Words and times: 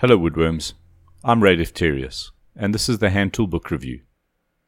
Hello, 0.00 0.18
Woodworms. 0.18 0.72
I'm 1.22 1.42
Ray 1.42 1.58
Defterius, 1.58 2.30
and 2.56 2.72
this 2.72 2.88
is 2.88 3.00
the 3.00 3.10
Hand 3.10 3.34
Tool 3.34 3.46
Book 3.46 3.70
Review, 3.70 4.00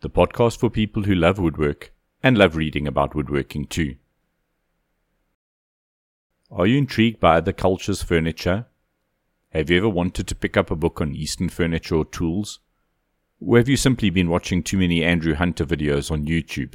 the 0.02 0.10
podcast 0.10 0.58
for 0.58 0.68
people 0.68 1.04
who 1.04 1.14
love 1.14 1.38
woodwork 1.38 1.90
and 2.22 2.36
love 2.36 2.54
reading 2.54 2.86
about 2.86 3.14
woodworking 3.14 3.64
too. 3.64 3.96
Are 6.50 6.66
you 6.66 6.76
intrigued 6.76 7.18
by 7.18 7.38
other 7.38 7.54
cultures' 7.54 8.02
furniture? 8.02 8.66
Have 9.54 9.70
you 9.70 9.78
ever 9.78 9.88
wanted 9.88 10.26
to 10.26 10.34
pick 10.34 10.58
up 10.58 10.70
a 10.70 10.76
book 10.76 11.00
on 11.00 11.14
Eastern 11.14 11.48
furniture 11.48 11.94
or 11.96 12.04
tools? 12.04 12.60
Or 13.40 13.56
have 13.56 13.70
you 13.70 13.78
simply 13.78 14.10
been 14.10 14.28
watching 14.28 14.62
too 14.62 14.76
many 14.76 15.02
Andrew 15.02 15.32
Hunter 15.32 15.64
videos 15.64 16.10
on 16.10 16.26
YouTube? 16.26 16.74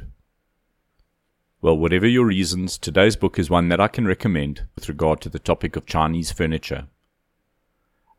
Well, 1.62 1.78
whatever 1.78 2.08
your 2.08 2.26
reasons, 2.26 2.76
today's 2.76 3.14
book 3.14 3.38
is 3.38 3.48
one 3.48 3.68
that 3.68 3.80
I 3.80 3.86
can 3.86 4.04
recommend 4.04 4.66
with 4.74 4.88
regard 4.88 5.20
to 5.20 5.28
the 5.28 5.38
topic 5.38 5.76
of 5.76 5.86
Chinese 5.86 6.32
furniture. 6.32 6.88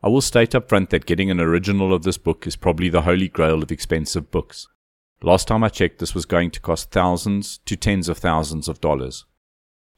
I 0.02 0.08
will 0.08 0.22
state 0.22 0.54
up 0.54 0.68
front 0.68 0.90
that 0.90 1.04
getting 1.04 1.30
an 1.30 1.40
original 1.40 1.92
of 1.92 2.04
this 2.04 2.16
book 2.16 2.46
is 2.46 2.56
probably 2.56 2.88
the 2.88 3.02
holy 3.02 3.28
grail 3.28 3.62
of 3.62 3.70
expensive 3.70 4.30
books. 4.30 4.66
Last 5.22 5.48
time 5.48 5.62
I 5.62 5.68
checked, 5.68 5.98
this 5.98 6.14
was 6.14 6.24
going 6.24 6.50
to 6.52 6.60
cost 6.60 6.90
thousands 6.90 7.58
to 7.66 7.76
tens 7.76 8.08
of 8.08 8.16
thousands 8.16 8.66
of 8.68 8.80
dollars. 8.80 9.26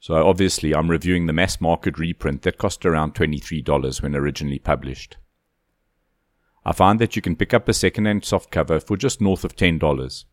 So 0.01 0.15
obviously, 0.15 0.75
I'm 0.75 0.91
reviewing 0.91 1.27
the 1.27 1.31
mass 1.31 1.61
market 1.61 1.97
reprint 1.97 2.41
that 2.41 2.57
cost 2.57 2.85
around 2.85 3.15
$23 3.15 4.01
when 4.01 4.13
originally 4.13 4.59
published. 4.59 5.15
I 6.65 6.73
find 6.73 6.99
that 6.99 7.15
you 7.15 7.21
can 7.21 7.37
pick 7.37 7.53
up 7.53 7.69
a 7.69 7.73
second-hand 7.73 8.23
softcover 8.23 8.85
for 8.85 8.97
just 8.97 9.21
north 9.21 9.45
of 9.45 9.55
$10. 9.55 10.25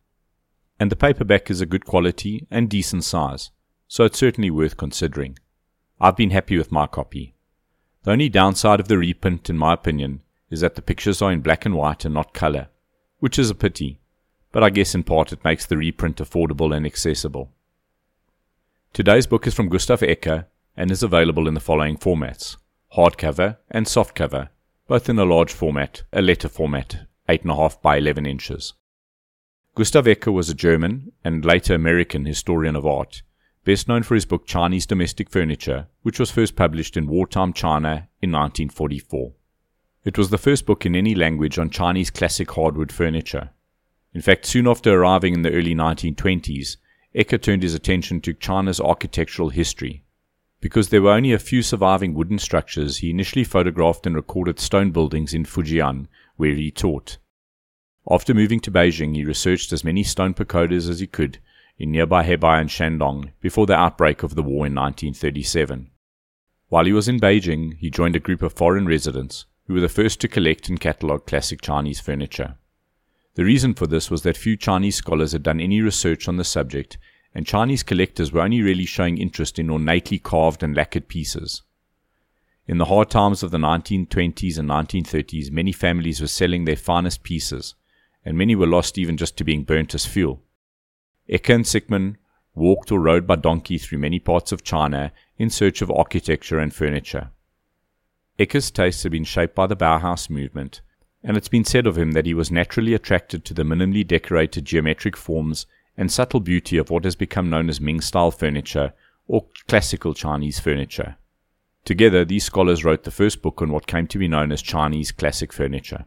And 0.81 0.91
the 0.91 0.97
paperback 0.97 1.49
is 1.49 1.61
a 1.61 1.67
good 1.67 1.85
quality 1.87 2.49
and 2.51 2.69
decent 2.69 3.05
size, 3.05 3.53
so 3.87 4.03
it's 4.05 4.19
certainly 4.19 4.51
worth 4.51 4.77
considering. 4.77 5.39
I've 6.01 6.17
been 6.17 6.31
happy 6.31 6.59
with 6.59 6.73
my 6.73 6.89
copy. 6.89 7.37
The 8.03 8.13
only 8.13 8.29
downside 8.31 8.81
of 8.81 8.89
the 8.89 8.97
reprint, 8.97 9.51
in 9.51 9.59
my 9.59 9.75
opinion, 9.75 10.23
is 10.49 10.61
that 10.61 10.75
the 10.75 10.83
pictures 10.83 11.21
are 11.21 11.31
in 11.31 11.43
black 11.43 11.67
and 11.67 11.75
white 11.75 12.05
and 12.05 12.15
not 12.15 12.33
color, 12.33 12.69
which 13.19 13.39
is 13.39 13.51
a 13.51 13.55
pity, 13.55 14.01
but 14.53 14.63
I 14.63 14.71
guess 14.71 14.95
in 14.95 15.05
part 15.05 15.33
it 15.33 15.45
makes 15.45 15.67
the 15.67 15.77
reprint 15.77 16.17
affordable 16.17 16.75
and 16.75 16.87
accessible. 16.87 17.53
Today's 18.93 19.27
book 19.27 19.47
is 19.47 19.55
from 19.55 19.69
Gustav 19.69 20.01
Ecke 20.01 20.47
and 20.77 20.91
is 20.91 21.03
available 21.03 21.47
in 21.47 21.55
the 21.55 21.61
following 21.61 21.97
formats 21.97 22.57
hardcover 22.97 23.57
and 23.71 23.87
softcover, 23.87 24.49
both 24.89 25.09
in 25.09 25.19
a 25.19 25.25
large 25.25 25.53
format, 25.53 26.03
a 26.13 26.21
letter 26.21 26.49
format, 26.49 27.07
8.5 27.29 27.81
by 27.81 27.99
11 27.99 28.27
inches. 28.27 28.73
Gustav 29.77 30.07
Ecke 30.07 30.33
was 30.33 30.49
a 30.49 30.55
German 30.55 31.13
and 31.23 31.45
later 31.45 31.75
American 31.75 32.25
historian 32.25 32.75
of 32.75 32.85
art 32.85 33.23
best 33.65 33.89
known 33.89 34.03
for 34.03 34.15
his 34.15 34.25
book 34.25 34.47
Chinese 34.47 34.87
Domestic 34.87 35.29
Furniture, 35.29 35.87
which 36.03 36.19
was 36.19 36.31
first 36.31 36.57
published 36.57 36.97
in 36.97 37.07
wartime 37.07 37.53
China 37.53 38.09
in 38.23 38.33
1944. 38.33 39.33
It 40.05 40.17
was 40.17 40.31
the 40.31 40.39
first 40.39 40.65
book 40.65 40.87
in 40.87 40.97
any 40.97 41.15
language 41.15 41.59
on 41.59 41.69
Chinese 41.69 42.11
classic 42.11 42.51
hardwood 42.53 42.91
furniture. 42.91 43.51
In 44.15 44.23
fact, 44.23 44.47
soon 44.47 44.67
after 44.67 44.93
arriving 44.93 45.35
in 45.35 45.43
the 45.43 45.53
early 45.53 45.75
1920s, 45.75 46.79
Ecke 47.15 47.43
turned 47.43 47.63
his 47.63 47.75
attention 47.75 48.21
to 48.23 48.33
China's 48.33 48.81
architectural 48.81 49.51
history. 49.51 50.05
Because 50.61 50.89
there 50.89 51.03
were 51.03 51.13
only 51.13 51.33
a 51.33 51.39
few 51.39 51.63
surviving 51.63 52.15
wooden 52.15 52.39
structures, 52.39 52.99
he 52.99 53.11
initially 53.11 53.45
photographed 53.45 54.07
and 54.07 54.17
recorded 54.17 54.59
stone 54.59 54.91
buildings 54.91 55.35
in 55.35 55.45
Fujian, 55.45 56.07
where 56.37 56.55
he 56.55 56.71
taught. 56.71 57.19
After 58.11 58.33
moving 58.33 58.61
to 58.61 58.71
Beijing, 58.71 59.15
he 59.15 59.25
researched 59.25 59.73
as 59.73 59.85
many 59.85 60.03
stone 60.03 60.33
pagodas 60.33 60.89
as 60.89 61.01
he 61.01 61.07
could 61.07 61.39
in 61.81 61.91
nearby 61.91 62.23
Hebei 62.23 62.61
and 62.61 62.69
Shandong 62.69 63.33
before 63.41 63.65
the 63.65 63.75
outbreak 63.75 64.23
of 64.23 64.35
the 64.35 64.43
war 64.43 64.67
in 64.67 64.75
1937. 64.75 65.91
While 66.69 66.85
he 66.85 66.93
was 66.93 67.09
in 67.09 67.19
Beijing, 67.19 67.79
he 67.79 67.89
joined 67.91 68.15
a 68.15 68.21
group 68.21 68.43
of 68.43 68.53
foreign 68.53 68.87
residents 68.87 69.47
who 69.65 69.73
were 69.73 69.81
the 69.81 69.89
first 69.89 70.21
to 70.21 70.29
collect 70.29 70.69
and 70.69 70.79
catalogue 70.79 71.27
classic 71.27 71.63
Chinese 71.63 71.99
furniture. 71.99 72.57
The 73.35 73.45
reason 73.47 73.73
for 73.73 73.87
this 73.87 74.11
was 74.11 74.23
that 74.23 74.37
few 74.37 74.59
Chinese 74.59 74.97
scholars 74.97 75.33
had 75.33 75.43
done 75.43 75.59
any 75.59 75.81
research 75.81 76.29
on 76.29 76.37
the 76.37 76.45
subject, 76.45 76.99
and 77.35 77.47
Chinese 77.47 77.83
collectors 77.83 78.31
were 78.31 78.43
only 78.43 78.61
really 78.61 78.85
showing 78.85 79.17
interest 79.17 79.59
in 79.59 79.71
ornately 79.71 80.19
carved 80.19 80.63
and 80.63 80.77
lacquered 80.77 81.09
pieces. 81.09 81.63
In 82.67 82.77
the 82.77 82.85
hard 82.85 83.09
times 83.09 83.43
of 83.43 83.53
the 83.53 83.59
1920s 83.59 84.59
and 84.59 84.69
1930s, 84.69 85.51
many 85.51 85.73
families 85.73 86.21
were 86.21 86.27
selling 86.27 86.67
their 86.67 86.77
finest 86.77 87.23
pieces, 87.23 87.75
and 88.23 88.37
many 88.37 88.55
were 88.55 88.67
lost 88.67 88.99
even 88.99 89.17
just 89.17 89.39
to 89.39 89.45
being 89.45 89.65
burnt 89.65 89.95
as 89.95 90.05
fuel. 90.05 90.43
Ecke 91.31 91.55
and 91.55 91.65
Sickman 91.65 92.17
walked 92.55 92.91
or 92.91 92.99
rode 92.99 93.27
by 93.27 93.37
donkey 93.37 93.79
through 93.79 93.99
many 93.99 94.19
parts 94.19 94.51
of 94.51 94.65
China 94.65 95.13
in 95.39 95.49
search 95.49 95.81
of 95.81 95.91
architecture 95.91 96.59
and 96.59 96.75
furniture. 96.75 97.31
Ecke's 98.39 98.71
tastes 98.71 99.05
had 99.05 99.13
been 99.13 99.25
shaped 99.25 99.55
by 99.55 99.67
the 99.67 99.77
Bauhaus 99.77 100.29
movement, 100.29 100.81
and 101.23 101.37
it's 101.37 101.49
been 101.49 101.65
said 101.65 101.87
of 101.87 101.97
him 101.97 102.13
that 102.13 102.27
he 102.27 102.35
was 102.35 102.51
naturally 102.51 102.95
attracted 102.95 103.45
to 103.45 103.55
the 103.55 103.63
minimally 103.63 104.05
decorated 104.05 104.65
geometric 104.65 105.17
forms 105.17 105.67
and 105.97 106.11
subtle 106.11 106.41
beauty 106.41 106.79
of 106.79 106.91
what 106.91 107.05
has 107.05 107.15
become 107.15 107.49
known 107.49 107.69
as 107.69 107.81
Ming 107.81 108.01
style 108.01 108.31
furniture 108.31 108.93
or 109.29 109.47
classical 109.69 110.15
Chinese 110.15 110.59
furniture. 110.59 111.17
Together, 111.85 112.25
these 112.25 112.45
scholars 112.45 112.85
wrote 112.85 113.05
the 113.05 113.11
first 113.11 113.41
book 113.41 113.63
on 113.63 113.71
what 113.71 113.87
came 113.87 114.07
to 114.09 114.19
be 114.19 114.27
known 114.27 114.51
as 114.51 114.63
Chinese 114.63 115.13
classic 115.13 115.53
furniture. 115.53 116.07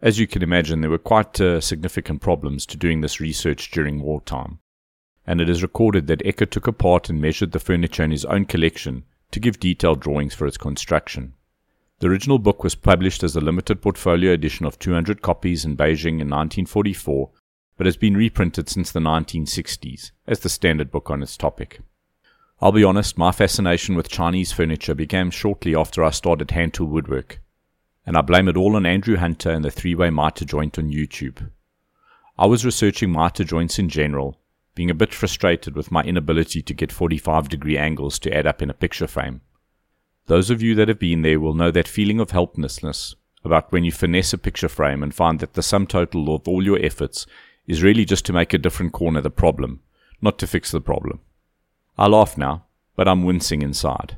As 0.00 0.20
you 0.20 0.28
can 0.28 0.44
imagine, 0.44 0.80
there 0.80 0.90
were 0.90 0.98
quite 0.98 1.40
uh, 1.40 1.60
significant 1.60 2.20
problems 2.20 2.64
to 2.66 2.76
doing 2.76 3.00
this 3.00 3.18
research 3.18 3.72
during 3.72 4.00
wartime, 4.00 4.60
and 5.26 5.40
it 5.40 5.50
is 5.50 5.60
recorded 5.60 6.06
that 6.06 6.22
Ecke 6.24 6.48
took 6.48 6.68
apart 6.68 7.10
and 7.10 7.20
measured 7.20 7.50
the 7.50 7.58
furniture 7.58 8.04
in 8.04 8.12
his 8.12 8.24
own 8.26 8.44
collection 8.44 9.02
to 9.32 9.40
give 9.40 9.58
detailed 9.58 10.00
drawings 10.00 10.34
for 10.34 10.46
its 10.46 10.56
construction. 10.56 11.34
The 11.98 12.06
original 12.06 12.38
book 12.38 12.62
was 12.62 12.76
published 12.76 13.24
as 13.24 13.34
a 13.34 13.40
limited 13.40 13.82
portfolio 13.82 14.32
edition 14.32 14.66
of 14.66 14.78
200 14.78 15.20
copies 15.20 15.64
in 15.64 15.76
Beijing 15.76 16.20
in 16.20 16.30
1944, 16.30 17.30
but 17.76 17.86
has 17.86 17.96
been 17.96 18.16
reprinted 18.16 18.68
since 18.68 18.92
the 18.92 19.00
1960s 19.00 20.12
as 20.28 20.38
the 20.40 20.48
standard 20.48 20.92
book 20.92 21.10
on 21.10 21.24
its 21.24 21.36
topic. 21.36 21.80
I'll 22.60 22.70
be 22.70 22.84
honest, 22.84 23.18
my 23.18 23.32
fascination 23.32 23.96
with 23.96 24.08
Chinese 24.08 24.52
furniture 24.52 24.94
began 24.94 25.32
shortly 25.32 25.74
after 25.74 26.04
I 26.04 26.10
started 26.10 26.52
hand 26.52 26.74
tool 26.74 26.86
woodwork 26.86 27.40
and 28.08 28.16
I 28.16 28.22
blame 28.22 28.48
it 28.48 28.56
all 28.56 28.74
on 28.74 28.86
Andrew 28.86 29.18
Hunter 29.18 29.50
and 29.50 29.62
the 29.62 29.70
three 29.70 29.94
way 29.94 30.08
mitre 30.08 30.46
joint 30.46 30.78
on 30.78 30.88
YouTube. 30.90 31.50
I 32.38 32.46
was 32.46 32.64
researching 32.64 33.12
mitre 33.12 33.44
joints 33.44 33.78
in 33.78 33.90
general, 33.90 34.40
being 34.74 34.88
a 34.88 34.94
bit 34.94 35.12
frustrated 35.12 35.76
with 35.76 35.90
my 35.90 36.02
inability 36.02 36.62
to 36.62 36.72
get 36.72 36.90
45 36.90 37.50
degree 37.50 37.76
angles 37.76 38.18
to 38.20 38.34
add 38.34 38.46
up 38.46 38.62
in 38.62 38.70
a 38.70 38.74
picture 38.74 39.06
frame. 39.06 39.42
Those 40.24 40.48
of 40.48 40.62
you 40.62 40.74
that 40.76 40.88
have 40.88 40.98
been 40.98 41.20
there 41.20 41.38
will 41.38 41.52
know 41.52 41.70
that 41.70 41.86
feeling 41.86 42.18
of 42.18 42.30
helplessness 42.30 43.14
about 43.44 43.70
when 43.72 43.84
you 43.84 43.92
finesse 43.92 44.32
a 44.32 44.38
picture 44.38 44.70
frame 44.70 45.02
and 45.02 45.14
find 45.14 45.40
that 45.40 45.52
the 45.52 45.62
sum 45.62 45.86
total 45.86 46.34
of 46.34 46.48
all 46.48 46.64
your 46.64 46.82
efforts 46.82 47.26
is 47.66 47.82
really 47.82 48.06
just 48.06 48.24
to 48.24 48.32
make 48.32 48.54
a 48.54 48.58
different 48.58 48.94
corner 48.94 49.20
the 49.20 49.28
problem, 49.28 49.82
not 50.22 50.38
to 50.38 50.46
fix 50.46 50.70
the 50.70 50.80
problem. 50.80 51.20
I 51.98 52.06
laugh 52.06 52.38
now, 52.38 52.64
but 52.96 53.06
I'm 53.06 53.24
wincing 53.24 53.60
inside. 53.60 54.16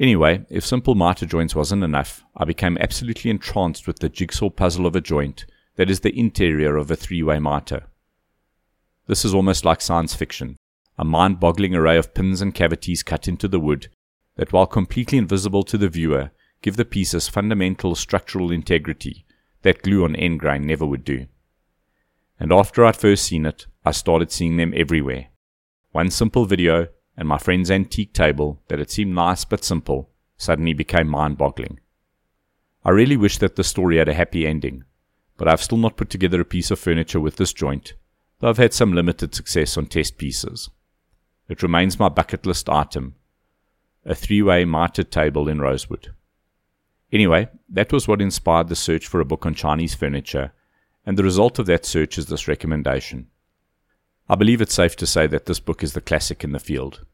Anyway, 0.00 0.44
if 0.48 0.64
simple 0.64 0.94
mitre 0.94 1.26
joints 1.26 1.56
wasn't 1.56 1.82
enough, 1.82 2.24
I 2.36 2.44
became 2.44 2.78
absolutely 2.78 3.30
entranced 3.30 3.86
with 3.86 3.98
the 3.98 4.08
jigsaw 4.08 4.48
puzzle 4.48 4.86
of 4.86 4.94
a 4.94 5.00
joint 5.00 5.44
that 5.74 5.90
is 5.90 6.00
the 6.00 6.16
interior 6.16 6.76
of 6.76 6.90
a 6.90 6.96
three 6.96 7.22
way 7.22 7.38
mitre. 7.38 7.86
This 9.06 9.24
is 9.24 9.34
almost 9.34 9.64
like 9.64 9.80
science 9.80 10.14
fiction, 10.14 10.56
a 10.96 11.04
mind 11.04 11.40
boggling 11.40 11.74
array 11.74 11.96
of 11.96 12.14
pins 12.14 12.40
and 12.40 12.54
cavities 12.54 13.02
cut 13.02 13.26
into 13.26 13.48
the 13.48 13.60
wood 13.60 13.88
that, 14.36 14.52
while 14.52 14.66
completely 14.66 15.18
invisible 15.18 15.64
to 15.64 15.78
the 15.78 15.88
viewer, 15.88 16.30
give 16.62 16.76
the 16.76 16.84
pieces 16.84 17.28
fundamental 17.28 17.94
structural 17.94 18.52
integrity 18.52 19.24
that 19.62 19.82
glue 19.82 20.04
on 20.04 20.14
end 20.14 20.38
grain 20.40 20.66
never 20.66 20.86
would 20.86 21.04
do. 21.04 21.26
And 22.38 22.52
after 22.52 22.84
I'd 22.84 22.96
first 22.96 23.24
seen 23.24 23.46
it, 23.46 23.66
I 23.84 23.90
started 23.90 24.30
seeing 24.30 24.56
them 24.56 24.72
everywhere. 24.76 25.28
One 25.90 26.10
simple 26.10 26.44
video, 26.44 26.88
and 27.18 27.26
my 27.26 27.36
friend's 27.36 27.68
antique 27.68 28.14
table, 28.14 28.62
that 28.68 28.78
had 28.78 28.90
seemed 28.90 29.12
nice 29.12 29.44
but 29.44 29.64
simple, 29.64 30.08
suddenly 30.36 30.72
became 30.72 31.08
mind 31.08 31.36
boggling. 31.36 31.80
I 32.84 32.90
really 32.90 33.16
wish 33.16 33.38
that 33.38 33.56
the 33.56 33.64
story 33.64 33.98
had 33.98 34.08
a 34.08 34.14
happy 34.14 34.46
ending, 34.46 34.84
but 35.36 35.48
I've 35.48 35.62
still 35.62 35.78
not 35.78 35.96
put 35.96 36.10
together 36.10 36.40
a 36.40 36.44
piece 36.44 36.70
of 36.70 36.78
furniture 36.78 37.18
with 37.18 37.34
this 37.34 37.52
joint, 37.52 37.94
though 38.38 38.48
I've 38.48 38.56
had 38.56 38.72
some 38.72 38.92
limited 38.92 39.34
success 39.34 39.76
on 39.76 39.86
test 39.86 40.16
pieces. 40.16 40.70
It 41.48 41.60
remains 41.60 41.98
my 41.98 42.08
bucket 42.08 42.46
list 42.46 42.68
item 42.68 43.16
a 44.04 44.14
three 44.14 44.40
way 44.40 44.64
mitered 44.64 45.10
table 45.10 45.48
in 45.48 45.60
rosewood. 45.60 46.14
Anyway, 47.12 47.48
that 47.68 47.92
was 47.92 48.06
what 48.06 48.22
inspired 48.22 48.68
the 48.68 48.76
search 48.76 49.06
for 49.06 49.20
a 49.20 49.24
book 49.24 49.44
on 49.44 49.54
Chinese 49.54 49.94
furniture, 49.94 50.52
and 51.04 51.18
the 51.18 51.24
result 51.24 51.58
of 51.58 51.66
that 51.66 51.84
search 51.84 52.16
is 52.16 52.26
this 52.26 52.48
recommendation. 52.48 53.26
I 54.28 54.36
believe 54.36 54.60
it's 54.60 54.74
safe 54.74 54.94
to 54.96 55.06
say 55.06 55.26
that 55.26 55.46
this 55.46 55.58
book 55.58 55.82
is 55.82 55.94
the 55.94 56.00
classic 56.00 56.44
in 56.44 56.52
the 56.52 56.60
field. 56.60 57.04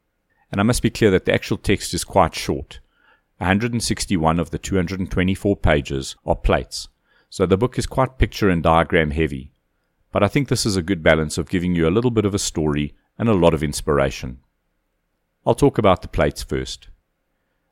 And 0.54 0.60
I 0.60 0.62
must 0.62 0.82
be 0.82 0.90
clear 0.90 1.10
that 1.10 1.24
the 1.24 1.34
actual 1.34 1.56
text 1.56 1.92
is 1.94 2.04
quite 2.04 2.32
short. 2.32 2.78
161 3.38 4.38
of 4.38 4.50
the 4.50 4.58
224 4.60 5.56
pages 5.56 6.14
are 6.24 6.36
plates, 6.36 6.86
so 7.28 7.44
the 7.44 7.56
book 7.56 7.76
is 7.76 7.88
quite 7.88 8.18
picture 8.18 8.48
and 8.48 8.62
diagram 8.62 9.10
heavy. 9.10 9.50
But 10.12 10.22
I 10.22 10.28
think 10.28 10.46
this 10.46 10.64
is 10.64 10.76
a 10.76 10.80
good 10.80 11.02
balance 11.02 11.38
of 11.38 11.48
giving 11.48 11.74
you 11.74 11.88
a 11.88 11.90
little 11.90 12.12
bit 12.12 12.24
of 12.24 12.36
a 12.36 12.38
story 12.38 12.94
and 13.18 13.28
a 13.28 13.34
lot 13.34 13.52
of 13.52 13.64
inspiration. 13.64 14.38
I'll 15.44 15.56
talk 15.56 15.76
about 15.76 16.02
the 16.02 16.06
plates 16.06 16.44
first. 16.44 16.86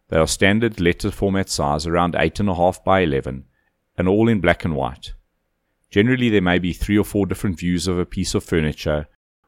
They 0.08 0.17
are 0.17 0.26
standard 0.26 0.81
letter 0.81 1.12
format 1.12 1.50
size 1.50 1.87
around 1.87 2.14
8.5 2.14 2.82
by 2.82 3.02
11 3.02 3.44
and 3.96 4.08
all 4.08 4.29
in 4.29 4.40
black 4.40 4.64
and 4.64 4.75
white. 4.75 5.12
Generally, 5.88 6.31
there 6.31 6.43
may 6.43 6.58
be 6.58 6.73
three 6.73 6.99
or 6.99 7.05
four 7.05 7.26
different 7.26 7.61
views 7.61 7.87
of 7.87 7.96
a 7.96 8.05
piece 8.05 8.34
of 8.34 8.43
furniture 8.43 9.06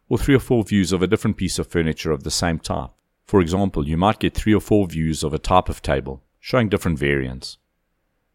or 0.08 0.19
three 0.19 0.36
or 0.36 0.38
four 0.38 0.62
views 0.62 0.92
of 0.92 1.02
a 1.02 1.08
different 1.08 1.36
piece 1.36 1.58
of 1.58 1.66
furniture 1.66 2.12
of 2.12 2.22
the 2.22 2.31
same 2.31 2.60
type. 2.60 2.90
For 3.26 3.41
example, 3.41 3.88
you 3.88 3.97
might 3.97 4.19
get 4.19 4.35
three 4.35 4.55
or 4.55 4.61
four 4.61 4.87
views 4.87 5.23
of 5.25 5.32
a 5.32 5.38
type 5.38 5.69
of 5.69 5.82
table, 5.82 6.23
showing 6.41 6.69
different 6.69 6.99
variants. 6.99 7.59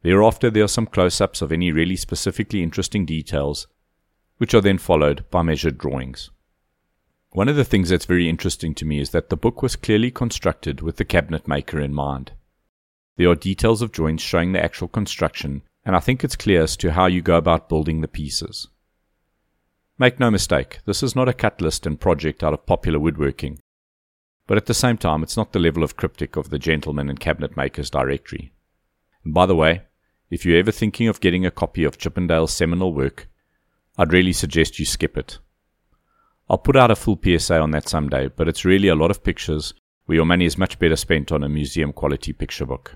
Thereafter, 0.02 0.50
there 0.50 0.64
are 0.64 0.70
some 0.70 0.88
close 0.88 1.22
ups 1.22 1.42
of 1.42 1.52
any 1.52 1.72
really 1.72 1.96
specifically 1.96 2.64
interesting 2.64 3.06
details, 3.06 3.68
which 4.38 4.54
are 4.54 4.62
then 4.62 4.78
followed 4.78 5.30
by 5.30 5.42
measured 5.42 5.78
drawings. 5.78 6.32
One 7.32 7.50
of 7.50 7.56
the 7.56 7.66
things 7.66 7.90
that's 7.90 8.06
very 8.06 8.28
interesting 8.28 8.74
to 8.76 8.86
me 8.86 9.00
is 9.00 9.12
that 9.12 9.30
the 9.30 9.38
book 9.38 9.62
was 9.62 9.76
clearly 9.76 10.10
constructed 10.10 10.82
with 10.82 10.96
the 10.96 11.06
cabinet 11.06 11.48
maker 11.48 11.80
in 11.80 11.94
mind. 11.94 12.32
There 13.18 13.30
are 13.30 13.36
details 13.36 13.82
of 13.82 13.92
joints 13.92 14.24
showing 14.24 14.54
the 14.54 14.64
actual 14.64 14.88
construction, 14.88 15.62
and 15.86 15.96
I 15.96 16.00
think 16.00 16.24
it's 16.24 16.36
clear 16.36 16.64
as 16.64 16.76
to 16.78 16.94
how 16.94 17.06
you 17.06 17.22
go 17.22 17.38
about 17.38 17.70
building 17.70 18.02
the 18.02 18.08
pieces. 18.08 18.68
Make 20.00 20.20
no 20.20 20.32
mistake, 20.32 20.80
this 20.86 21.04
is 21.04 21.16
not 21.16 21.30
a 21.30 21.34
cut 21.34 21.62
list 21.62 21.86
and 21.86 22.00
project 22.00 22.44
out 22.44 22.54
of 22.54 22.66
popular 22.66 22.98
woodworking, 22.98 23.60
but 24.50 24.58
at 24.58 24.66
the 24.66 24.74
same 24.74 24.98
time, 24.98 25.22
it's 25.22 25.38
not 25.38 25.52
the 25.52 25.60
level 25.60 25.84
of 25.84 25.96
cryptic 25.96 26.36
of 26.36 26.50
the 26.50 26.58
Gentleman 26.58 27.08
and 27.08 27.20
Cabinet 27.20 27.56
Makers 27.56 27.92
Directory. 27.92 28.52
And 29.24 29.32
by 29.32 29.46
the 29.46 29.56
way, 29.56 29.84
if 30.32 30.44
you're 30.44 30.58
ever 30.58 30.72
thinking 30.72 31.08
of 31.08 31.20
getting 31.20 31.46
a 31.46 31.52
copy 31.52 31.84
of 31.84 32.00
Chippendale's 32.00 32.52
seminal 32.52 32.92
work, 32.92 33.30
I'd 33.96 34.12
really 34.12 34.34
suggest 34.34 34.80
you 34.80 34.86
skip 34.86 35.16
it. 35.18 35.38
I'll 36.50 36.58
put 36.58 36.76
out 36.76 36.90
a 36.90 36.96
full 36.96 37.20
PSA 37.24 37.60
on 37.60 37.70
that 37.72 37.88
someday, 37.88 38.28
but 38.28 38.48
it's 38.48 38.66
really 38.66 38.88
a 38.88 38.96
lot 38.96 39.12
of 39.12 39.24
pictures 39.24 39.76
where 40.08 40.16
your 40.16 40.26
money 40.26 40.46
is 40.46 40.58
much 40.58 40.80
better 40.80 40.96
spent 40.96 41.32
on 41.32 41.44
a 41.44 41.48
museum 41.48 41.94
quality 41.94 42.34
picture 42.34 42.66
book. 42.66 42.96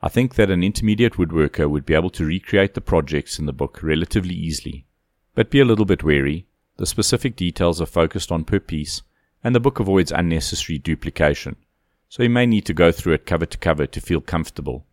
I 0.00 0.08
think 0.08 0.36
that 0.36 0.52
an 0.52 0.62
intermediate 0.62 1.14
woodworker 1.14 1.68
would 1.68 1.84
be 1.84 1.94
able 1.94 2.10
to 2.10 2.24
recreate 2.24 2.74
the 2.74 2.80
projects 2.80 3.40
in 3.40 3.46
the 3.46 3.52
book 3.52 3.82
relatively 3.82 4.36
easily, 4.36 4.86
but 5.34 5.50
be 5.50 5.58
a 5.58 5.64
little 5.64 5.84
bit 5.84 6.04
wary. 6.04 6.46
The 6.76 6.86
specific 6.86 7.34
details 7.34 7.80
are 7.80 7.86
focused 7.86 8.30
on 8.30 8.44
per 8.44 8.60
piece, 8.60 9.02
and 9.42 9.54
the 9.54 9.60
book 9.60 9.80
avoids 9.80 10.12
unnecessary 10.12 10.78
duplication, 10.78 11.56
so 12.08 12.22
you 12.22 12.30
may 12.30 12.46
need 12.46 12.66
to 12.66 12.74
go 12.74 12.92
through 12.92 13.14
it 13.14 13.26
cover 13.26 13.46
to 13.46 13.58
cover 13.58 13.86
to 13.86 14.00
feel 14.00 14.20
comfortable, 14.20 14.86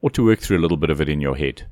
or 0.00 0.10
to 0.10 0.24
work 0.24 0.40
through 0.40 0.58
a 0.58 0.60
little 0.60 0.76
bit 0.76 0.90
of 0.90 1.00
it 1.00 1.08
in 1.08 1.20
your 1.20 1.36
head. 1.36 1.66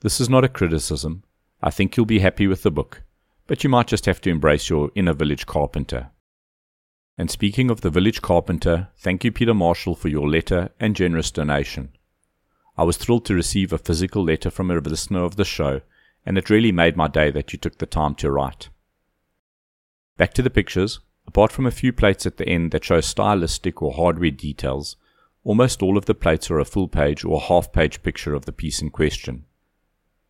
This 0.00 0.20
is 0.20 0.28
not 0.28 0.44
a 0.44 0.48
criticism. 0.48 1.24
I 1.62 1.70
think 1.70 1.96
you'll 1.96 2.06
be 2.06 2.18
happy 2.18 2.46
with 2.46 2.62
the 2.62 2.70
book, 2.70 3.02
but 3.46 3.64
you 3.64 3.70
might 3.70 3.86
just 3.86 4.06
have 4.06 4.20
to 4.22 4.30
embrace 4.30 4.68
your 4.68 4.90
inner 4.94 5.12
village 5.12 5.46
carpenter. 5.46 6.10
And 7.18 7.30
speaking 7.30 7.70
of 7.70 7.82
the 7.82 7.90
village 7.90 8.22
carpenter, 8.22 8.88
thank 8.96 9.24
you, 9.24 9.32
Peter 9.32 9.54
Marshall, 9.54 9.94
for 9.94 10.08
your 10.08 10.28
letter 10.28 10.70
and 10.80 10.96
generous 10.96 11.30
donation. 11.30 11.90
I 12.76 12.84
was 12.84 12.96
thrilled 12.96 13.26
to 13.26 13.34
receive 13.34 13.72
a 13.72 13.78
physical 13.78 14.24
letter 14.24 14.50
from 14.50 14.70
a 14.70 14.74
listener 14.74 15.24
of 15.24 15.36
the 15.36 15.44
show, 15.44 15.82
and 16.24 16.38
it 16.38 16.50
really 16.50 16.72
made 16.72 16.96
my 16.96 17.08
day 17.08 17.30
that 17.30 17.52
you 17.52 17.58
took 17.58 17.78
the 17.78 17.86
time 17.86 18.14
to 18.16 18.30
write. 18.30 18.70
Back 20.16 20.32
to 20.34 20.42
the 20.42 20.50
pictures. 20.50 21.00
Apart 21.26 21.52
from 21.52 21.66
a 21.66 21.70
few 21.70 21.92
plates 21.92 22.26
at 22.26 22.36
the 22.36 22.48
end 22.48 22.72
that 22.72 22.84
show 22.84 23.00
stylistic 23.00 23.80
or 23.80 23.92
hardware 23.92 24.30
details, 24.30 24.96
almost 25.44 25.82
all 25.82 25.96
of 25.96 26.06
the 26.06 26.14
plates 26.14 26.50
are 26.50 26.58
a 26.58 26.64
full 26.64 26.88
page 26.88 27.24
or 27.24 27.40
half 27.40 27.72
page 27.72 28.02
picture 28.02 28.34
of 28.34 28.44
the 28.44 28.52
piece 28.52 28.82
in 28.82 28.90
question. 28.90 29.44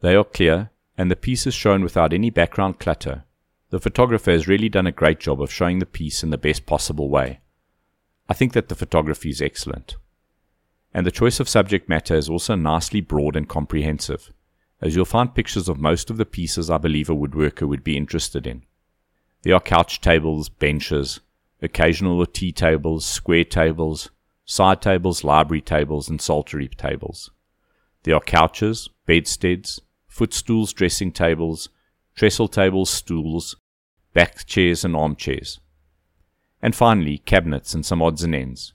They 0.00 0.15
are 0.15 0.25
clear 0.25 0.71
and 0.99 1.11
the 1.11 1.17
piece 1.17 1.47
is 1.47 1.55
shown 1.55 1.83
without 1.83 2.12
any 2.12 2.31
background 2.31 2.79
clutter. 2.79 3.25
The 3.71 3.81
photographer 3.81 4.31
has 4.31 4.47
really 4.47 4.69
done 4.69 4.87
a 4.87 4.93
great 4.93 5.19
job 5.19 5.41
of 5.41 5.50
showing 5.50 5.79
the 5.79 5.87
piece 5.87 6.23
in 6.23 6.31
the 6.31 6.39
best 6.39 6.67
possible 6.67 7.09
way. 7.09 7.41
I 8.29 8.35
think 8.35 8.53
that 8.53 8.69
the 8.69 8.75
photography 8.75 9.31
is 9.31 9.41
excellent. 9.41 9.97
And 10.94 11.06
the 11.06 11.11
choice 11.11 11.41
of 11.41 11.49
subject 11.49 11.89
matter 11.89 12.15
is 12.15 12.29
also 12.29 12.55
nicely 12.55 13.00
broad 13.00 13.35
and 13.35 13.49
comprehensive, 13.49 14.31
as 14.83 14.94
you'll 14.94 15.06
find 15.06 15.35
pictures 15.35 15.69
of 15.69 15.79
most 15.79 16.11
of 16.11 16.19
the 16.19 16.27
pieces 16.27 16.69
I 16.69 16.77
believe 16.77 17.09
a 17.09 17.15
woodworker 17.15 17.67
would 17.67 17.83
be 17.83 17.97
interested 17.97 18.47
in. 18.47 18.65
There 19.43 19.55
are 19.55 19.61
couch 19.61 20.00
tables, 20.00 20.49
benches, 20.49 21.21
occasional 21.61 22.25
tea 22.27 22.53
tables, 22.53 23.05
square 23.05 23.44
tables, 23.44 24.11
side 24.44 24.81
tables, 24.81 25.25
library 25.25 25.61
tables, 25.61 26.09
and 26.09 26.21
saltery 26.21 26.69
tables. 26.69 27.31
There 28.05 28.15
are 28.15 28.21
couches, 28.21 28.89
bedsteads, 29.06 29.81
footstools, 30.06 30.73
dressing 30.73 31.11
tables, 31.11 31.69
trestle 32.15 32.49
tables, 32.49 32.91
stools, 32.91 33.56
back 34.12 34.44
chairs, 34.47 34.85
and 34.85 34.94
armchairs. 34.94 35.59
And 36.61 36.75
finally, 36.77 37.19
cabinets 37.19 37.75
and 37.75 37.85
some 37.85 38.00
odds 38.00 38.23
and 38.23 38.37
ends. 38.37 38.75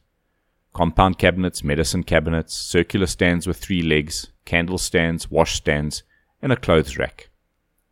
Compound 0.74 1.18
cabinets, 1.18 1.64
medicine 1.64 2.04
cabinets, 2.04 2.54
circular 2.54 3.08
stands 3.08 3.48
with 3.48 3.58
three 3.58 3.81
legs, 3.81 4.34
candle 4.44 4.78
stands, 4.78 5.31
wash 5.31 5.56
stands, 5.56 6.04
and 6.42 6.52
a 6.52 6.58
clothes 6.58 6.98
rack. 6.98 7.30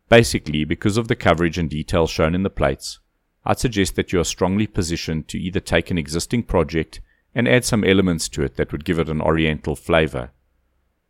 Basically, 0.08 0.64
because 0.64 0.96
of 0.96 1.08
the 1.08 1.16
coverage 1.16 1.58
and 1.58 1.68
detail 1.68 2.06
shown 2.06 2.34
in 2.34 2.44
the 2.44 2.50
plates, 2.50 3.00
I'd 3.44 3.58
suggest 3.58 3.96
that 3.96 4.12
you 4.12 4.20
are 4.20 4.24
strongly 4.24 4.66
positioned 4.66 5.28
to 5.28 5.38
either 5.38 5.60
take 5.60 5.90
an 5.90 5.98
existing 5.98 6.44
project 6.44 7.00
and 7.34 7.48
add 7.48 7.64
some 7.64 7.84
elements 7.84 8.28
to 8.30 8.42
it 8.42 8.56
that 8.56 8.72
would 8.72 8.84
give 8.84 8.98
it 8.98 9.08
an 9.08 9.20
oriental 9.20 9.76
flavor, 9.76 10.30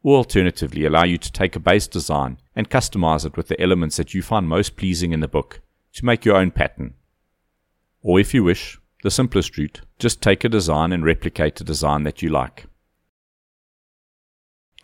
or 0.02 0.16
alternatively 0.16 0.84
allow 0.84 1.04
you 1.04 1.18
to 1.18 1.32
take 1.32 1.56
a 1.56 1.60
base 1.60 1.86
design 1.86 2.38
and 2.54 2.70
customize 2.70 3.24
it 3.24 3.36
with 3.36 3.48
the 3.48 3.60
elements 3.60 3.96
that 3.96 4.14
you 4.14 4.22
find 4.22 4.48
most 4.48 4.76
pleasing 4.76 5.12
in 5.12 5.20
the 5.20 5.28
book 5.28 5.60
to 5.92 6.04
make 6.04 6.24
your 6.24 6.36
own 6.36 6.50
pattern. 6.50 6.94
Or 8.02 8.18
if 8.18 8.32
you 8.32 8.44
wish, 8.44 8.78
the 9.02 9.10
simplest 9.10 9.56
route, 9.56 9.82
just 9.98 10.22
take 10.22 10.42
a 10.42 10.48
design 10.48 10.92
and 10.92 11.04
replicate 11.04 11.60
a 11.60 11.64
design 11.64 12.02
that 12.04 12.22
you 12.22 12.28
like. 12.28 12.66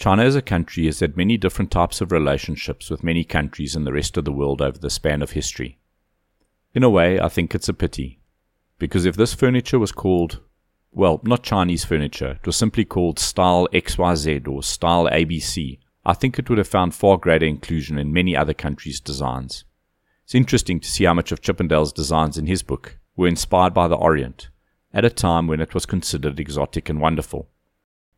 China 0.02 0.24
as 0.24 0.34
a 0.34 0.42
country 0.42 0.86
has 0.86 0.98
had 0.98 1.16
many 1.16 1.36
different 1.36 1.70
types 1.70 2.00
of 2.00 2.10
relationships 2.10 2.90
with 2.90 3.04
many 3.04 3.22
countries 3.22 3.76
in 3.76 3.84
the 3.84 3.92
rest 3.92 4.16
of 4.16 4.24
the 4.24 4.32
world 4.32 4.60
over 4.60 4.76
the 4.76 4.90
span 4.90 5.22
of 5.22 5.30
history. 5.30 5.78
In 6.74 6.82
a 6.82 6.90
way, 6.90 7.20
I 7.20 7.28
think 7.28 7.54
it's 7.54 7.68
a 7.68 7.72
pity, 7.72 8.18
because 8.80 9.04
if 9.04 9.14
this 9.14 9.32
furniture 9.32 9.78
was 9.78 9.92
called 9.92 10.40
well, 10.90 11.20
not 11.22 11.44
Chinese 11.44 11.84
furniture. 11.84 12.32
It 12.32 12.46
was 12.46 12.56
simply 12.56 12.84
called 12.84 13.20
Style 13.20 13.68
XYZ 13.72 14.48
or 14.48 14.64
Style 14.64 15.06
ABC. 15.06 15.78
I 16.04 16.14
think 16.14 16.36
it 16.36 16.48
would 16.50 16.58
have 16.58 16.66
found 16.66 16.96
far 16.96 17.16
greater 17.16 17.46
inclusion 17.46 17.96
in 17.96 18.12
many 18.12 18.36
other 18.36 18.54
countries' 18.54 18.98
designs. 18.98 19.64
It's 20.24 20.34
interesting 20.34 20.80
to 20.80 20.90
see 20.90 21.04
how 21.04 21.14
much 21.14 21.30
of 21.30 21.42
Chippendale's 21.42 21.92
designs 21.92 22.36
in 22.36 22.48
his 22.48 22.64
book 22.64 22.98
were 23.14 23.28
inspired 23.28 23.72
by 23.72 23.86
the 23.86 23.94
Orient, 23.94 24.48
at 24.92 25.04
a 25.04 25.10
time 25.10 25.46
when 25.46 25.60
it 25.60 25.74
was 25.74 25.86
considered 25.86 26.40
exotic 26.40 26.88
and 26.88 27.00
wonderful. 27.00 27.51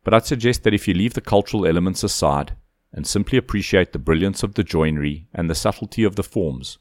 But 0.05 0.13
I'd 0.13 0.25
suggest 0.25 0.63
that 0.63 0.73
if 0.73 0.87
you 0.87 0.93
leave 0.93 1.15
the 1.15 1.19
cultural 1.19 1.67
elements 1.67 2.01
aside 2.01 2.55
and 2.93 3.05
simply 3.05 3.37
appreciate 3.37 3.91
the 3.91 3.99
brilliance 3.99 4.41
of 4.43 4.53
the 4.53 4.63
joinery 4.63 5.27
and 5.33 5.49
the 5.49 5.55
subtlety 5.55 6.05
of 6.05 6.15
the 6.15 6.23
forms, 6.23 6.77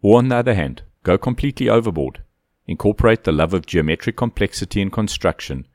or 0.00 0.18
on 0.18 0.28
the 0.28 0.36
other 0.36 0.54
hand, 0.54 0.82
go 1.02 1.18
completely 1.18 1.68
overboard 1.68 2.22
Incorporate 2.66 3.24
the 3.24 3.32
love 3.32 3.54
of 3.54 3.66
geometric 3.66 4.16
complexity 4.16 4.80
in 4.80 4.90
construction, 4.90 5.66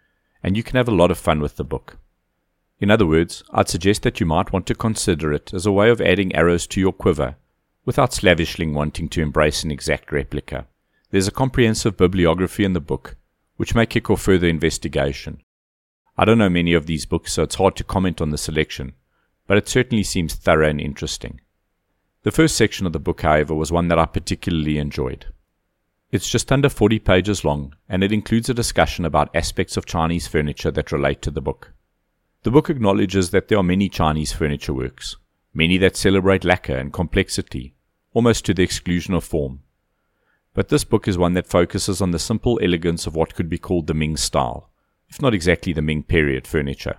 and 0.41 0.55
you 0.55 0.63
can 0.63 0.77
have 0.77 0.87
a 0.87 0.95
lot 0.95 1.11
of 1.11 1.17
fun 1.17 1.41
with 1.41 1.57
the 1.57 1.63
book. 1.63 1.97
In 2.79 2.89
other 2.89 3.05
words, 3.05 3.43
I'd 3.51 3.67
suggest 3.67 4.03
that 4.03 4.19
you 4.19 4.25
might 4.25 4.53
want 4.53 4.65
to 4.67 4.75
consider 4.75 5.33
it 5.33 5.53
as 5.53 5.65
a 5.65 5.71
way 5.71 5.89
of 5.89 5.99
adding 5.99 6.35
arrows 6.35 6.65
to 6.67 6.79
your 6.79 6.93
quiver, 6.93 7.35
without 7.85 8.13
slavishly 8.13 8.67
wanting 8.67 9.09
to 9.09 9.21
embrace 9.21 9.63
an 9.63 9.71
exact 9.71 10.11
replica. 10.11 10.67
There's 11.09 11.27
a 11.27 11.31
comprehensive 11.31 11.97
bibliography 11.97 12.63
in 12.63 12.73
the 12.73 12.79
book, 12.79 13.15
which 13.57 13.75
may 13.75 13.85
kick 13.85 14.09
off 14.09 14.21
further 14.21 14.47
investigation. 14.47 15.41
I 16.17 16.25
don't 16.25 16.39
know 16.39 16.49
many 16.49 16.73
of 16.73 16.87
these 16.87 17.05
books, 17.05 17.33
so 17.33 17.43
it's 17.43 17.55
hard 17.55 17.75
to 17.75 17.83
comment 17.83 18.21
on 18.21 18.31
the 18.31 18.37
selection, 18.37 18.93
but 19.45 19.57
it 19.57 19.67
certainly 19.67 20.03
seems 20.03 20.33
thorough 20.33 20.67
and 20.67 20.81
interesting. 20.81 21.41
The 22.23 22.31
first 22.31 22.55
section 22.55 22.87
of 22.87 22.93
the 22.93 22.99
book, 22.99 23.21
however, 23.21 23.53
was 23.53 23.71
one 23.71 23.87
that 23.89 23.99
I 23.99 24.05
particularly 24.05 24.79
enjoyed. 24.79 25.27
It's 26.11 26.29
just 26.29 26.51
under 26.51 26.69
40 26.69 26.99
pages 26.99 27.45
long, 27.45 27.75
and 27.87 28.03
it 28.03 28.11
includes 28.11 28.49
a 28.49 28.53
discussion 28.53 29.05
about 29.05 29.35
aspects 29.35 29.77
of 29.77 29.85
Chinese 29.85 30.27
furniture 30.27 30.71
that 30.71 30.91
relate 30.91 31.21
to 31.21 31.31
the 31.31 31.41
book. 31.41 31.73
The 32.43 32.51
book 32.51 32.69
acknowledges 32.69 33.29
that 33.31 33.47
there 33.47 33.57
are 33.57 33.63
many 33.63 33.87
Chinese 33.87 34.33
furniture 34.33 34.73
works, 34.73 35.17
many 35.53 35.77
that 35.77 35.95
celebrate 35.95 36.43
lacquer 36.43 36.77
and 36.77 36.91
complexity, 36.91 37.75
almost 38.13 38.45
to 38.45 38.53
the 38.53 38.63
exclusion 38.63 39.13
of 39.13 39.23
form. 39.23 39.59
But 40.53 40.69
this 40.69 40.83
book 40.83 41.07
is 41.07 41.17
one 41.17 41.33
that 41.33 41.45
focuses 41.45 42.01
on 42.01 42.11
the 42.11 42.19
simple 42.19 42.59
elegance 42.63 43.05
of 43.05 43.15
what 43.15 43.35
could 43.35 43.49
be 43.49 43.57
called 43.59 43.85
the 43.85 43.93
Ming 43.93 44.17
style, 44.17 44.71
if 45.09 45.21
not 45.21 45.33
exactly 45.33 45.73
the 45.73 45.81
Ming 45.81 46.03
period 46.03 46.47
furniture. 46.47 46.97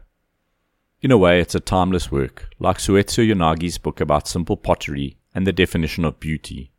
In 1.01 1.11
a 1.11 1.19
way, 1.19 1.41
it's 1.41 1.55
a 1.55 1.61
timeless 1.61 2.11
work, 2.11 2.51
like 2.59 2.79
Soetsu 2.79 3.33
Yanagi's 3.33 3.79
book 3.79 4.01
about 4.01 4.27
simple 4.27 4.57
pottery 4.57 5.19
and 5.35 5.47
the 5.47 5.53
definition 5.53 6.05
of 6.05 6.19
beauty, 6.19 6.73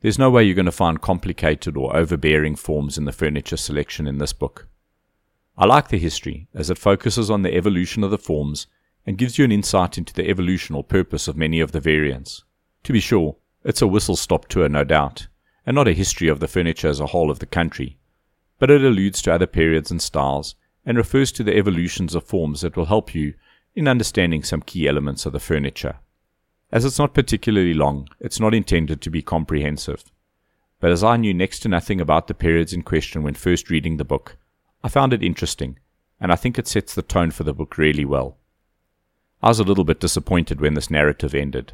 there's 0.00 0.18
no 0.18 0.30
way 0.30 0.44
you're 0.44 0.54
going 0.54 0.66
to 0.66 0.72
find 0.72 1.00
complicated 1.00 1.76
or 1.76 1.96
overbearing 1.96 2.54
forms 2.54 2.96
in 2.96 3.04
the 3.04 3.12
furniture 3.12 3.56
selection 3.56 4.06
in 4.06 4.18
this 4.18 4.32
book. 4.32 4.68
I 5.56 5.66
like 5.66 5.88
the 5.88 5.98
history, 5.98 6.46
as 6.54 6.70
it 6.70 6.78
focuses 6.78 7.30
on 7.30 7.42
the 7.42 7.54
evolution 7.54 8.04
of 8.04 8.12
the 8.12 8.18
forms 8.18 8.68
and 9.04 9.18
gives 9.18 9.38
you 9.38 9.44
an 9.44 9.50
insight 9.50 9.98
into 9.98 10.14
the 10.14 10.28
evolution 10.28 10.76
or 10.76 10.84
purpose 10.84 11.26
of 11.26 11.36
many 11.36 11.58
of 11.58 11.72
the 11.72 11.80
variants. 11.80 12.44
To 12.84 12.92
be 12.92 13.00
sure, 13.00 13.36
it's 13.64 13.82
a 13.82 13.88
whistle 13.88 14.14
stop 14.14 14.46
tour, 14.46 14.68
no 14.68 14.84
doubt, 14.84 15.26
and 15.66 15.74
not 15.74 15.88
a 15.88 15.92
history 15.92 16.28
of 16.28 16.38
the 16.38 16.46
furniture 16.46 16.88
as 16.88 17.00
a 17.00 17.06
whole 17.06 17.28
of 17.28 17.40
the 17.40 17.46
country, 17.46 17.97
but 18.58 18.70
it 18.70 18.82
alludes 18.82 19.22
to 19.22 19.32
other 19.32 19.46
periods 19.46 19.90
and 19.90 20.02
styles 20.02 20.54
and 20.84 20.96
refers 20.96 21.30
to 21.32 21.44
the 21.44 21.56
evolutions 21.56 22.14
of 22.14 22.24
forms 22.24 22.60
that 22.62 22.76
will 22.76 22.86
help 22.86 23.14
you 23.14 23.34
in 23.74 23.86
understanding 23.86 24.42
some 24.42 24.62
key 24.62 24.88
elements 24.88 25.26
of 25.26 25.32
the 25.32 25.40
furniture. 25.40 25.96
As 26.70 26.84
it's 26.84 26.98
not 26.98 27.14
particularly 27.14 27.74
long, 27.74 28.08
it's 28.20 28.40
not 28.40 28.54
intended 28.54 29.00
to 29.02 29.10
be 29.10 29.22
comprehensive. 29.22 30.04
But 30.80 30.90
as 30.90 31.02
I 31.02 31.16
knew 31.16 31.34
next 31.34 31.60
to 31.60 31.68
nothing 31.68 32.00
about 32.00 32.26
the 32.26 32.34
periods 32.34 32.72
in 32.72 32.82
question 32.82 33.22
when 33.22 33.34
first 33.34 33.70
reading 33.70 33.96
the 33.96 34.04
book, 34.04 34.36
I 34.82 34.88
found 34.88 35.12
it 35.12 35.22
interesting, 35.22 35.78
and 36.20 36.30
I 36.30 36.36
think 36.36 36.58
it 36.58 36.68
sets 36.68 36.94
the 36.94 37.02
tone 37.02 37.30
for 37.30 37.44
the 37.44 37.54
book 37.54 37.78
really 37.78 38.04
well. 38.04 38.36
I 39.42 39.48
was 39.48 39.60
a 39.60 39.64
little 39.64 39.84
bit 39.84 40.00
disappointed 40.00 40.60
when 40.60 40.74
this 40.74 40.90
narrative 40.90 41.34
ended, 41.34 41.72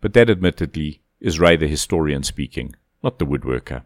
but 0.00 0.12
that 0.14 0.30
admittedly 0.30 1.02
is 1.20 1.40
Ray 1.40 1.56
the 1.56 1.66
historian 1.66 2.22
speaking, 2.22 2.74
not 3.02 3.18
the 3.18 3.26
woodworker. 3.26 3.82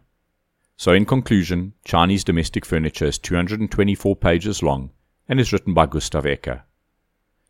So, 0.77 0.91
in 0.91 1.05
conclusion, 1.05 1.73
Chinese 1.85 2.25
domestic 2.25 2.65
furniture 2.65 3.05
is 3.05 3.17
224 3.17 4.15
pages 4.17 4.61
long 4.61 4.91
and 5.27 5.39
is 5.39 5.53
written 5.53 5.73
by 5.73 5.85
Gustav 5.85 6.25
Ecke. 6.25 6.63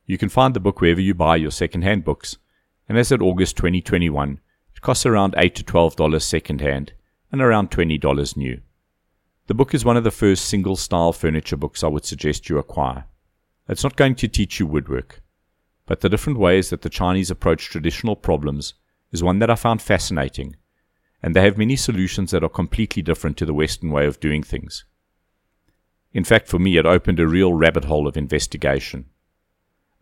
You 0.05 0.19
can 0.19 0.29
find 0.29 0.53
the 0.53 0.59
book 0.59 0.79
wherever 0.79 1.01
you 1.01 1.15
buy 1.15 1.37
your 1.37 1.49
second-hand 1.49 2.05
books, 2.05 2.37
and 2.87 2.99
as 2.99 3.11
of 3.11 3.23
August 3.23 3.57
2021, 3.57 4.39
it 4.75 4.81
costs 4.81 5.07
around 5.07 5.33
8 5.37 5.55
to 5.55 5.63
$12 5.63 6.21
second-hand 6.21 6.93
and 7.31 7.41
around 7.41 7.71
$20 7.71 8.37
new. 8.37 8.61
The 9.47 9.55
book 9.55 9.73
is 9.73 9.83
one 9.83 9.97
of 9.97 10.03
the 10.03 10.11
first 10.11 10.45
single-style 10.45 11.13
furniture 11.13 11.57
books 11.57 11.83
I 11.83 11.87
would 11.87 12.05
suggest 12.05 12.47
you 12.47 12.59
acquire. 12.59 13.05
It's 13.67 13.83
not 13.83 13.95
going 13.95 14.13
to 14.15 14.27
teach 14.27 14.59
you 14.59 14.67
woodwork, 14.67 15.23
but 15.87 16.01
the 16.01 16.09
different 16.09 16.37
ways 16.37 16.69
that 16.69 16.83
the 16.83 16.89
Chinese 16.89 17.31
approach 17.31 17.69
traditional 17.69 18.15
problems 18.15 18.75
is 19.11 19.23
one 19.23 19.39
that 19.39 19.49
I 19.49 19.55
found 19.55 19.81
fascinating 19.81 20.57
and 21.25 21.35
they 21.35 21.41
have 21.41 21.57
many 21.57 21.75
solutions 21.75 22.29
that 22.29 22.43
are 22.43 22.49
completely 22.49 23.01
different 23.01 23.35
to 23.35 23.47
the 23.47 23.53
Western 23.53 23.89
way 23.89 24.05
of 24.05 24.19
doing 24.19 24.43
things. 24.43 24.85
In 26.13 26.23
fact, 26.23 26.47
for 26.47 26.59
me, 26.59 26.77
it 26.77 26.85
opened 26.85 27.19
a 27.19 27.25
real 27.25 27.51
rabbit 27.51 27.85
hole 27.85 28.07
of 28.07 28.15
investigation. 28.15 29.05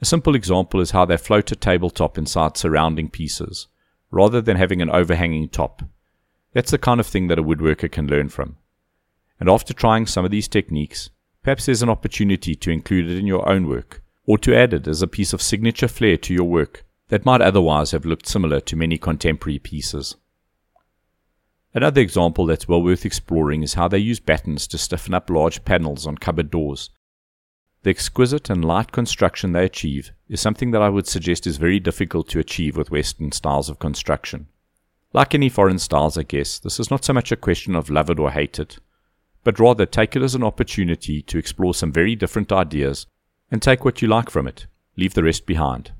A 0.01 0.05
simple 0.05 0.35
example 0.35 0.81
is 0.81 0.91
how 0.91 1.05
they 1.05 1.15
float 1.15 1.49
a 1.53 1.55
tabletop 1.55 2.17
inside 2.17 2.57
surrounding 2.57 3.09
pieces, 3.09 3.67
rather 4.11 4.41
than 4.41 4.57
having 4.57 4.81
an 4.81 4.89
overhanging 4.89 5.47
top. 5.47 5.83
That's 6.51 6.71
the 6.71 6.77
kind 6.77 6.99
of 6.99 7.07
thing 7.07 7.29
that 7.29 7.39
a 7.39 7.43
woodworker 7.43 7.89
can 7.89 8.07
learn 8.07 8.27
from. 8.27 8.57
And 9.39 9.49
after 9.49 9.73
trying 9.73 10.07
some 10.07 10.25
of 10.25 10.31
these 10.31 10.49
techniques, 10.49 11.09
perhaps 11.41 11.67
there's 11.67 11.81
an 11.81 11.89
opportunity 11.89 12.53
to 12.53 12.69
include 12.69 13.09
it 13.09 13.17
in 13.17 13.27
your 13.27 13.47
own 13.47 13.69
work, 13.69 14.03
or 14.25 14.37
to 14.39 14.53
add 14.53 14.73
it 14.73 14.89
as 14.89 15.01
a 15.01 15.07
piece 15.07 15.31
of 15.31 15.41
signature 15.41 15.87
flair 15.87 16.17
to 16.17 16.33
your 16.33 16.43
work 16.43 16.83
that 17.07 17.23
might 17.23 17.41
otherwise 17.41 17.91
have 17.91 18.03
looked 18.03 18.27
similar 18.27 18.59
to 18.59 18.75
many 18.75 18.97
contemporary 18.97 19.57
pieces. 19.57 20.17
Another 21.73 22.01
example 22.01 22.45
that's 22.45 22.67
well 22.67 22.83
worth 22.83 23.05
exploring 23.05 23.63
is 23.63 23.73
how 23.73 23.87
they 23.87 23.97
use 23.97 24.19
battens 24.19 24.67
to 24.67 24.77
stiffen 24.77 25.13
up 25.13 25.29
large 25.29 25.65
panels 25.65 26.05
on 26.05 26.17
cupboard 26.17 26.51
doors. 26.51 26.91
The 27.81 27.89
exquisite 27.89 28.49
and 28.49 28.63
light 28.63 28.91
construction 28.91 29.51
they 29.51 29.65
achieve 29.65 30.11
is 30.29 30.39
something 30.39 30.71
that 30.71 30.81
I 30.81 30.89
would 30.89 31.07
suggest 31.07 31.47
is 31.47 31.57
very 31.57 31.79
difficult 31.79 32.29
to 32.29 32.39
achieve 32.39 32.77
with 32.77 32.91
Western 32.91 33.31
styles 33.31 33.69
of 33.69 33.79
construction. 33.79 34.47
Like 35.13 35.35
any 35.35 35.49
foreign 35.49 35.79
styles, 35.79 36.17
I 36.17 36.23
guess, 36.23 36.59
this 36.59 36.79
is 36.79 36.89
not 36.89 37.03
so 37.03 37.13
much 37.13 37.31
a 37.31 37.35
question 37.35 37.75
of 37.75 37.89
love 37.89 38.09
it 38.09 38.19
or 38.19 38.31
hate 38.31 38.59
it, 38.59 38.79
but 39.43 39.59
rather 39.59 39.85
take 39.85 40.15
it 40.15 40.21
as 40.21 40.35
an 40.35 40.43
opportunity 40.43 41.21
to 41.23 41.37
explore 41.37 41.73
some 41.73 41.91
very 41.91 42.15
different 42.15 42.51
ideas 42.51 43.05
and 43.51 43.61
take 43.61 43.83
what 43.83 44.01
you 44.01 44.07
like 44.07 44.29
from 44.29 44.47
it, 44.47 44.67
leave 44.95 45.13
the 45.13 45.23
rest 45.23 45.45
behind. 45.45 45.91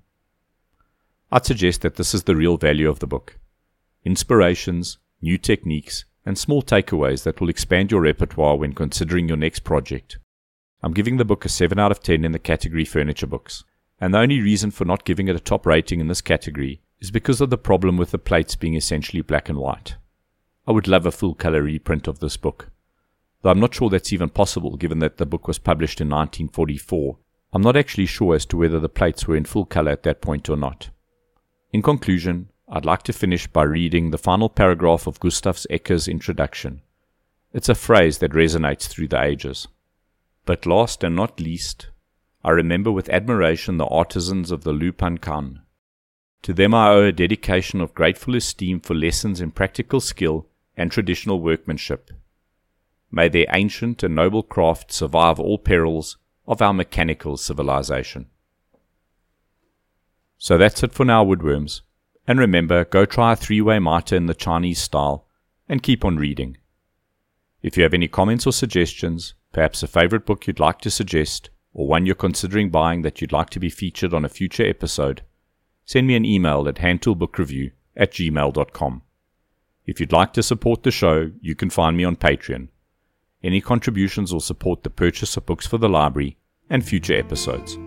I'd 1.32 1.46
suggest 1.46 1.82
that 1.82 1.96
this 1.96 2.14
is 2.14 2.24
the 2.24 2.36
real 2.36 2.58
value 2.58 2.90
of 2.90 3.00
the 3.00 3.08
book. 3.08 3.38
Inspirations, 4.06 4.98
new 5.24 5.38
techniques, 5.38 6.06
and 6.26 6.38
small 6.38 6.62
takeaways 6.62 7.24
that 7.24 7.40
will 7.40 7.50
expand 7.50 7.92
your 7.92 8.02
repertoire 8.02 8.58
when 8.58 8.74
considering 8.74 9.28
your 9.28 9.38
next 9.38 9.62
project. 9.62 10.18
I'm 10.84 10.94
giving 10.94 11.18
the 11.18 11.26
book 11.26 11.46
a 11.46 11.50
7 11.50 11.80
out 11.80 11.92
of 11.92 12.04
10 12.04 12.26
in 12.26 12.34
the 12.34 12.40
category 12.40 12.84
furniture 12.84 13.26
books, 13.26 13.64
and 14.00 14.14
the 14.14 14.20
only 14.20 14.42
reason 14.42 14.70
for 14.70 14.84
not 14.84 15.06
giving 15.06 15.30
it 15.30 15.36
a 15.36 15.40
top 15.40 15.66
rating 15.66 16.02
in 16.02 16.10
this 16.10 16.22
category 16.22 16.82
is 17.00 17.10
because 17.10 17.40
of 17.40 17.50
the 17.50 17.58
problem 17.58 17.96
with 17.96 18.12
the 18.12 18.18
plates 18.18 18.56
being 18.56 18.76
essentially 18.76 19.22
black 19.22 19.48
and 19.48 19.58
white. 19.58 19.96
I 20.68 20.72
would 20.72 20.88
love 20.88 21.06
a 21.06 21.12
full 21.12 21.36
color 21.36 21.64
reprint 21.64 22.08
of 22.08 22.20
this 22.20 22.36
book, 22.36 22.70
though 23.42 23.50
I'm 23.50 23.60
not 23.60 23.74
sure 23.74 23.90
that's 23.90 24.14
even 24.14 24.30
possible 24.30 24.76
given 24.76 25.00
that 25.00 25.18
the 25.18 25.26
book 25.26 25.48
was 25.48 25.58
published 25.58 26.02
in 26.02 26.10
1944. 26.10 27.18
I'm 27.54 27.62
not 27.62 27.78
actually 27.78 28.08
sure 28.08 28.36
as 28.36 28.46
to 28.48 28.58
whether 28.58 28.80
the 28.80 28.90
plates 28.90 29.28
were 29.28 29.36
in 29.36 29.46
full 29.46 29.66
color 29.66 29.92
at 29.92 30.04
that 30.04 30.22
point 30.22 30.50
or 30.50 30.58
not. 30.58 30.90
In 31.72 31.82
conclusion, 31.82 32.50
I'd 32.76 32.86
like 32.86 33.04
to 33.04 33.14
finish 33.14 33.46
by 33.46 33.66
reading 33.66 34.10
the 34.10 34.18
final 34.18 34.50
paragraph 34.50 35.06
of 35.06 35.20
Gustav 35.20 35.64
Ecke's 35.70 36.08
introduction. 36.08 36.82
It's 37.54 37.70
a 37.70 37.76
phrase 37.76 38.18
that 38.18 38.32
resonates 38.32 38.88
through 38.88 39.10
the 39.10 39.22
ages. 39.22 39.68
But 40.46 40.66
last 40.66 41.04
and 41.04 41.16
not 41.16 41.40
least, 41.40 41.90
I 42.44 42.50
remember 42.50 42.92
with 42.92 43.10
admiration 43.10 43.78
the 43.78 43.86
artisans 43.86 44.50
of 44.50 44.64
the 44.64 44.74
Lupan 44.74 45.22
Khan. 45.22 45.62
To 46.42 46.52
them 46.52 46.74
I 46.74 46.90
owe 46.90 47.04
a 47.04 47.12
dedication 47.12 47.80
of 47.80 47.94
grateful 47.94 48.34
esteem 48.34 48.80
for 48.80 48.96
lessons 48.96 49.40
in 49.40 49.52
practical 49.52 50.02
skill 50.02 50.48
and 50.76 50.92
traditional 50.92 51.42
workmanship. 51.42 52.10
May 53.12 53.30
their 53.30 53.46
ancient 53.52 54.02
and 54.02 54.16
noble 54.16 54.42
craft 54.42 54.92
survive 54.92 55.40
all 55.40 55.60
perils 55.60 56.18
of 56.48 56.60
our 56.60 56.74
mechanical 56.74 57.38
civilization. 57.38 58.32
So 60.40 60.58
that's 60.58 60.82
it 60.82 60.92
for 60.92 61.06
now, 61.06 61.24
woodworms. 61.24 61.82
And 62.28 62.40
remember, 62.40 62.86
go 62.86 63.06
try 63.06 63.34
a 63.34 63.36
three 63.36 63.62
way 63.62 63.80
mitre 63.80 64.16
in 64.16 64.28
the 64.28 64.34
Chinese 64.34 64.80
style 64.80 65.26
and 65.68 65.84
keep 65.84 66.06
on 66.06 66.18
reading. 66.18 66.58
If 67.62 67.78
you 67.78 67.84
have 67.84 67.94
any 67.94 68.08
comments 68.08 68.46
or 68.46 68.54
suggestions, 68.54 69.34
perhaps 69.52 69.84
a 69.84 69.88
favorite 69.88 70.26
book 70.26 70.48
you'd 70.48 70.60
like 70.60 70.80
to 70.82 70.92
suggest, 70.92 71.50
or 71.74 71.88
one 71.88 72.06
you're 72.06 72.16
considering 72.16 72.70
buying 72.70 73.02
that 73.02 73.22
you'd 73.22 73.32
like 73.32 73.50
to 73.52 73.60
be 73.60 73.70
featured 73.70 74.14
on 74.14 74.26
a 74.26 74.30
future 74.30 74.68
episode, 74.68 75.24
send 75.86 76.08
me 76.08 76.16
an 76.16 76.26
email 76.26 76.68
at 76.68 76.76
handtoolbookreview 76.76 77.72
at 77.96 78.12
gmail.com. 78.12 79.02
If 79.86 80.00
you'd 80.00 80.12
like 80.12 80.34
to 80.34 80.44
support 80.44 80.84
the 80.84 80.92
show, 80.92 81.32
you 81.42 81.56
can 81.56 81.70
find 81.70 81.98
me 81.98 82.04
on 82.04 82.16
Patreon. 82.16 82.70
Any 83.44 83.60
contributions 83.60 84.32
will 84.32 84.40
support 84.40 84.84
the 84.84 84.90
purchase 84.90 85.36
of 85.36 85.46
books 85.46 85.68
for 85.68 85.78
the 85.78 85.90
library 85.90 86.38
and 86.70 86.86
future 86.86 87.16
episodes. 87.18 87.78